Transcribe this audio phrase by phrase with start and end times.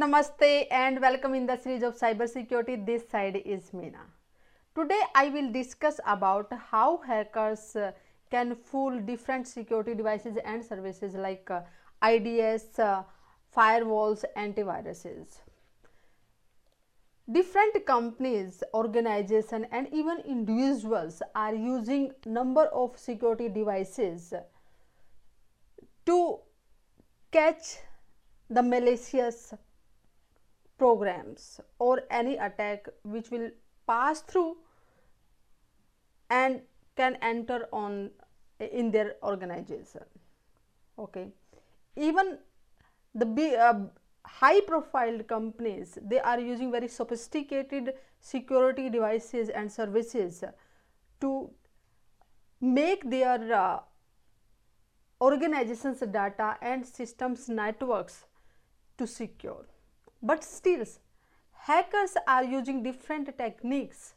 [0.00, 2.84] namaste and welcome in the series of cybersecurity.
[2.86, 4.04] This side is Meena.
[4.74, 7.92] Today I will discuss about how hackers uh,
[8.30, 11.60] can fool different security devices and services like uh,
[12.02, 13.02] IDS, uh,
[13.54, 15.40] firewalls, antiviruses.
[17.30, 24.32] Different companies, organizations and even individuals are using number of security devices
[26.06, 26.38] to
[27.30, 27.76] catch
[28.48, 29.54] the malicious
[30.78, 33.50] programs or any attack which will
[33.86, 34.56] pass through
[36.30, 36.60] and
[36.96, 38.10] can enter on
[38.60, 40.02] in their organization
[40.98, 41.26] okay
[41.96, 42.38] even
[43.14, 43.26] the
[43.56, 43.74] uh,
[44.24, 50.44] high profile companies they are using very sophisticated security devices and services
[51.20, 51.50] to
[52.60, 53.80] make their uh,
[55.20, 58.24] organizations data and systems networks
[58.98, 59.66] to secure.
[60.22, 60.84] But still,
[61.52, 64.14] hackers are using different techniques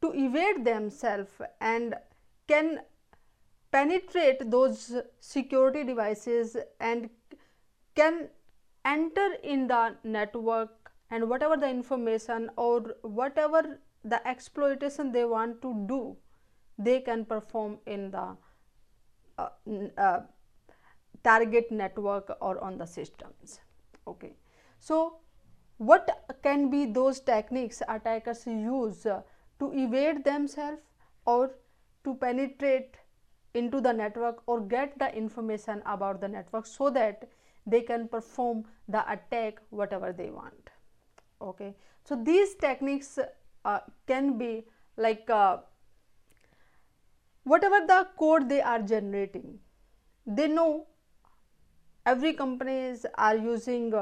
[0.00, 1.94] to evade themselves and
[2.46, 2.80] can
[3.70, 7.10] penetrate those security devices and
[7.94, 8.28] can
[8.84, 15.74] enter in the network and whatever the information or whatever the exploitation they want to
[15.86, 16.16] do
[16.78, 18.36] they can perform in the
[19.36, 19.48] uh,
[19.98, 20.20] uh,
[21.24, 23.60] target network or on the systems.
[24.06, 24.32] Okay
[24.78, 25.18] so
[25.78, 29.22] what can be those techniques attackers use uh,
[29.58, 30.80] to evade themselves
[31.24, 31.50] or
[32.04, 32.96] to penetrate
[33.54, 37.28] into the network or get the information about the network so that
[37.66, 40.70] they can perform the attack whatever they want?
[41.40, 41.74] Okay.
[42.04, 43.18] So these techniques
[43.64, 44.64] uh, can be
[44.96, 45.58] like uh,
[47.44, 49.58] whatever the code they are generating
[50.26, 50.86] they know
[52.04, 53.94] every companies are using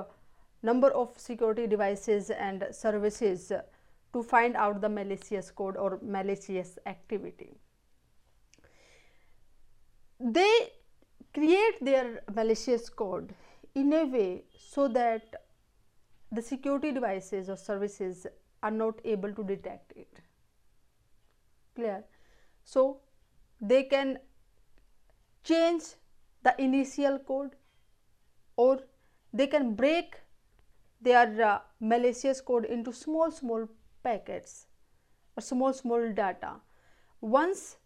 [0.69, 3.53] number of security devices and services
[4.13, 7.51] to find out the malicious code or malicious activity.
[10.19, 10.53] They
[11.35, 13.35] create their malicious code
[13.75, 15.43] in a way so that
[16.33, 18.27] the security devices or services
[18.63, 20.21] are not able to detect it.
[21.75, 22.05] Clear?
[22.65, 23.01] So
[23.61, 24.19] they can
[25.45, 25.83] change
[26.43, 27.55] the initial code
[28.57, 28.79] or
[29.33, 30.17] they can break
[31.01, 33.69] their uh, malicious code into small small
[34.03, 34.67] packets
[35.37, 36.53] or small small data.
[37.21, 37.77] Once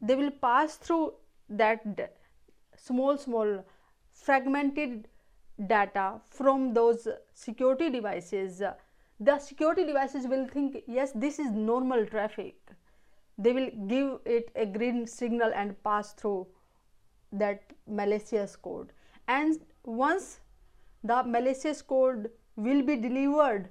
[0.00, 1.12] they will pass through
[1.48, 1.82] that
[2.76, 3.64] small small
[4.10, 5.08] fragmented
[5.66, 8.62] data from those security devices
[9.20, 12.56] the security devices will think yes this is normal traffic.
[13.36, 16.46] They will give it a green signal and pass through
[17.32, 18.92] that malicious code.
[19.28, 20.40] And once
[21.02, 23.70] the malicious code will be delivered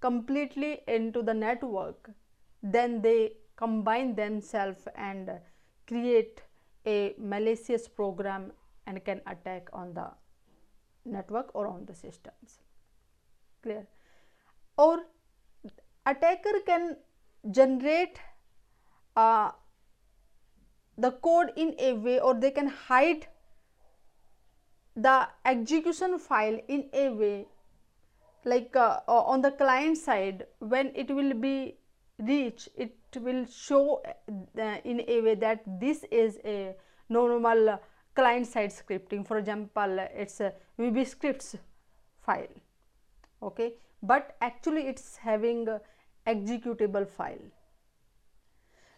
[0.00, 2.10] completely into the network.
[2.62, 5.30] Then they combine themselves and
[5.86, 6.42] create
[6.86, 8.52] a malicious program
[8.86, 10.10] and can attack on the
[11.04, 12.60] network or on the systems.
[13.62, 13.86] Clear?
[14.78, 15.00] Or
[16.06, 16.96] attacker can
[17.50, 18.18] generate
[19.16, 19.50] uh,
[20.96, 23.26] the code in a way or they can hide
[25.02, 27.46] the execution file in a way
[28.44, 31.76] like uh, on the client side when it will be
[32.18, 36.74] reached it will show uh, in a way that this is a
[37.08, 37.78] normal
[38.14, 39.26] client side scripting.
[39.26, 41.56] For example it's a vb scripts
[42.20, 42.54] file
[43.42, 43.74] okay?
[44.02, 45.66] But actually it's having
[46.26, 47.50] executable file.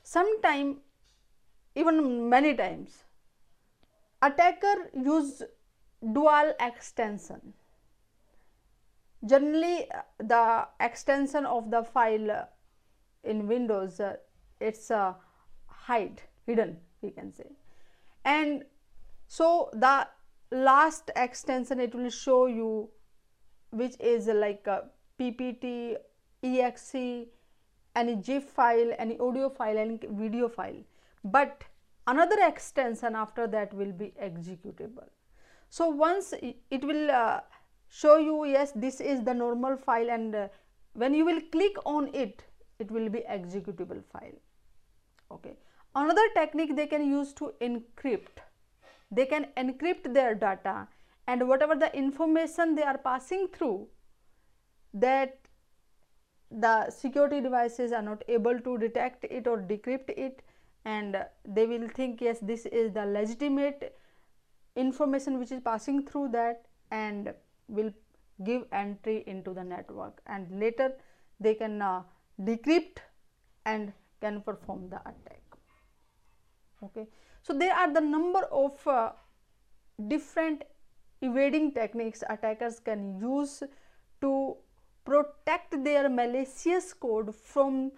[0.02, 0.78] Sometime
[1.74, 3.04] even many times
[4.20, 5.42] attacker use
[6.12, 7.54] dual extension.
[9.24, 12.44] Generally uh, the extension of the file uh,
[13.22, 14.16] in windows uh,
[14.60, 15.14] it's a
[15.66, 17.50] hide hidden we can say.
[18.24, 18.64] And
[19.28, 20.08] so the
[20.50, 22.90] last extension it will show you
[23.70, 24.84] which is like a
[25.18, 25.96] ppt
[26.42, 27.26] exe
[27.94, 30.82] any gif file any audio file any video file.
[31.24, 31.64] But
[32.08, 35.08] another extension after that will be executable
[35.76, 36.34] so once
[36.76, 37.40] it will uh,
[37.98, 40.48] show you yes this is the normal file and uh,
[41.02, 42.42] when you will click on it
[42.78, 44.38] it will be executable file.
[45.30, 45.54] Okay.
[45.94, 48.42] Another technique they can use to encrypt
[49.10, 50.88] they can encrypt their data
[51.26, 53.86] and whatever the information they are passing through
[54.92, 55.38] that
[56.50, 60.42] the security devices are not able to detect it or decrypt it
[60.84, 61.16] and
[61.46, 63.94] they will think yes this is the legitimate
[64.76, 67.32] information which is passing through that and
[67.68, 67.92] will
[68.44, 70.20] give entry into the network.
[70.26, 70.92] And later
[71.40, 72.02] they can uh,
[72.40, 72.98] decrypt
[73.64, 75.42] and can perform the attack.
[76.82, 77.06] Okay.
[77.42, 79.12] So there are the number of uh,
[80.08, 80.64] different
[81.20, 83.62] evading techniques attackers can use
[84.20, 84.56] to
[85.04, 87.92] protect their malicious code from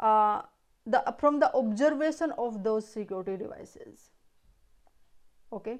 [0.00, 0.42] uh,
[0.86, 4.10] the from the observation of those security devices.
[5.52, 5.78] Okay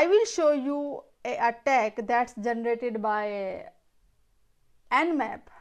[0.00, 0.78] i will show you
[1.24, 3.26] a attack that's generated by
[5.00, 5.52] nmap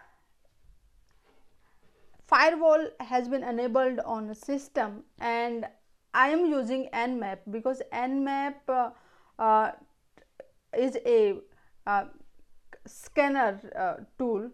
[2.32, 5.66] firewall has been enabled on a system and
[6.14, 8.90] I am using Nmap because Nmap uh,
[9.40, 9.72] uh,
[10.78, 11.36] is a
[11.88, 12.06] uh,
[12.86, 14.50] scanner uh, tool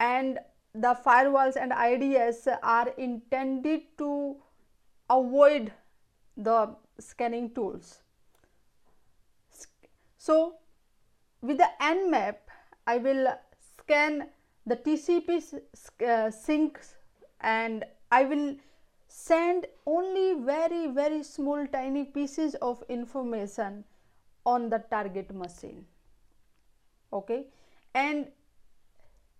[0.00, 0.38] and
[0.74, 4.36] the firewalls and IDS are intended to
[5.08, 5.72] avoid
[6.36, 8.02] the scanning tools.
[10.26, 10.54] So,
[11.40, 12.38] with the Nmap,
[12.84, 13.28] I will
[13.78, 14.28] scan
[14.66, 16.94] the TCP uh, syncs
[17.40, 18.56] and I will
[19.06, 23.84] send only very very small tiny pieces of information
[24.44, 25.86] on the target machine.
[27.12, 27.46] Okay?
[27.94, 28.26] And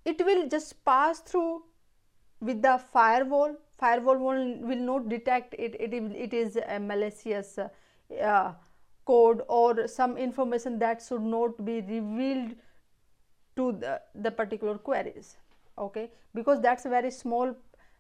[0.04, 1.64] it will just pass through
[2.40, 3.56] with the firewall.
[3.76, 5.74] Firewall will, will not detect it.
[5.80, 8.52] It, it is a malicious uh,
[9.06, 12.54] code or some information that should not be revealed
[13.56, 15.36] to the, the particular queries
[15.78, 16.10] okay?
[16.34, 17.54] Because that's a very small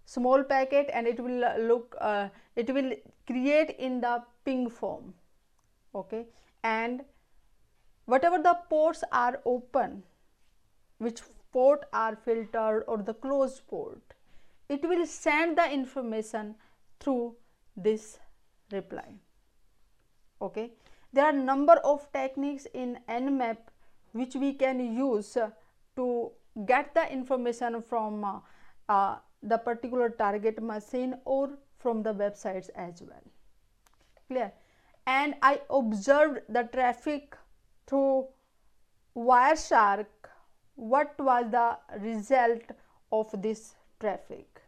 [0.08, 2.92] small packet and it will look uh, it will
[3.26, 5.14] create in the ping form
[5.94, 6.26] okay?
[6.62, 7.02] And
[8.06, 10.02] whatever the ports are open
[10.98, 11.20] which
[11.52, 14.14] port are filtered or the closed port
[14.68, 16.54] it will send the information
[17.00, 17.34] through
[17.76, 18.18] this
[18.72, 19.14] reply
[20.42, 20.70] okay
[21.16, 23.70] there are number of techniques in nmap
[24.20, 25.36] which we can use
[25.96, 26.30] to
[26.66, 28.40] get the information from uh,
[28.88, 33.26] uh, the particular target machine or from the websites as well.
[34.28, 34.52] Clear?
[35.06, 37.36] And i observed the traffic
[37.86, 38.26] through
[39.16, 40.06] wireshark.
[40.74, 42.62] What was the result
[43.12, 44.62] of this traffic?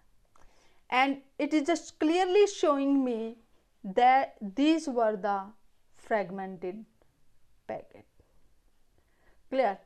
[0.91, 3.39] And it is just clearly showing me
[3.85, 5.41] that these were the
[6.09, 6.85] fragmented
[7.67, 8.07] packet.
[9.51, 9.79] Clear?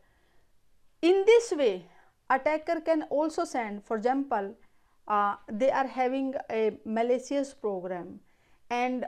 [1.02, 1.86] In this way
[2.30, 4.54] attacker can also send for example
[5.08, 8.20] uh, they are having a malicious program
[8.70, 9.04] and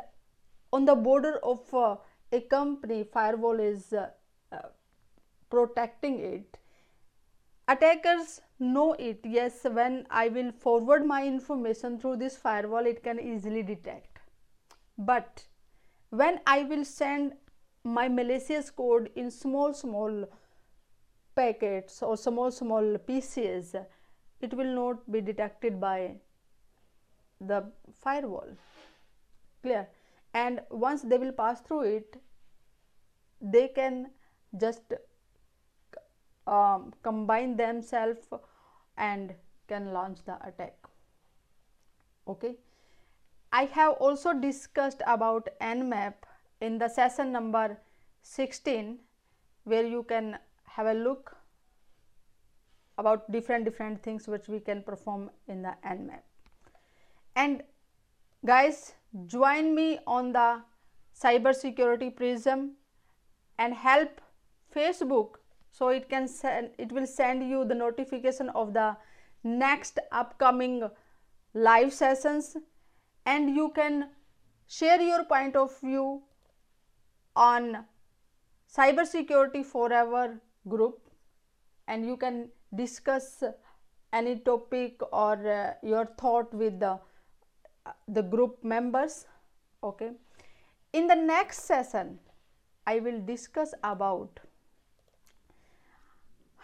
[0.72, 1.96] on the border of uh,
[2.32, 4.08] a company firewall is uh,
[4.50, 4.68] uh
[5.50, 6.58] protecting it.
[7.68, 9.20] Attackers know it.
[9.24, 14.18] Yes when i will forward my information through this firewall it can easily detect.
[14.98, 15.44] But
[16.20, 17.32] when i will send
[17.84, 20.24] my malicious code in small small
[21.36, 23.74] packets or small small pieces
[24.40, 26.14] it will not be detected by
[27.40, 28.48] the firewall.
[29.62, 29.88] Clear?
[30.32, 32.16] And once they will pass through it
[33.40, 34.10] they can
[34.58, 34.92] just
[36.46, 38.28] um, combine themselves
[38.96, 39.34] and
[39.68, 40.76] can launch the attack.
[42.28, 42.56] Okay
[43.60, 46.28] i have also discussed about nmap
[46.60, 47.66] in the session number
[48.22, 48.98] 16
[49.64, 50.38] where you can
[50.76, 51.36] have a look
[52.98, 56.22] about different different things which we can perform in the nmap.
[57.36, 57.62] And
[58.46, 58.94] guys
[59.26, 60.62] join me on the
[61.22, 62.72] cyber security prism
[63.58, 64.20] and help
[64.74, 65.36] facebook
[65.70, 68.96] so it can send it will send you the notification of the
[69.44, 70.88] next upcoming
[71.54, 72.56] live sessions
[73.26, 74.08] and you can
[74.66, 76.22] share your point of view
[77.36, 77.84] on
[78.76, 81.00] cyber security forever group
[81.88, 83.42] and you can discuss
[84.12, 86.98] any topic or uh, your thought with the
[88.08, 89.26] the group members
[89.82, 90.12] okay?
[90.92, 92.18] In the next session
[92.86, 94.40] i will discuss about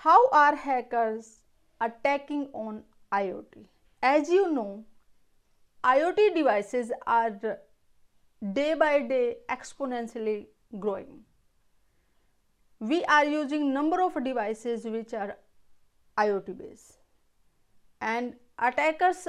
[0.04, 1.28] how are hackers
[1.80, 2.82] attacking on
[3.18, 3.58] iot
[4.02, 4.84] as you know
[5.84, 7.58] iot devices are
[8.52, 10.46] day by day exponentially
[10.78, 11.20] growing
[12.80, 15.36] we are using number of devices which are
[16.18, 16.98] IoT based
[18.00, 19.28] and attackers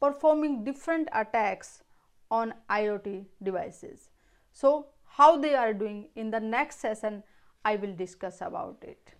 [0.00, 1.82] performing different attacks
[2.30, 4.08] on IoT devices.
[4.52, 7.22] So, how they are doing in the next session
[7.64, 9.12] I will discuss about it.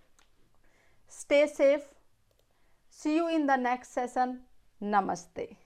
[1.06, 1.82] Stay safe.
[2.88, 4.40] See you in the next session.
[4.82, 5.56] Namaste.